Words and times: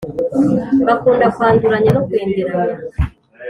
bakunda 0.87 1.25
kwanduranya 1.35 1.89
no 1.93 2.01
kwenderanya 2.07 2.75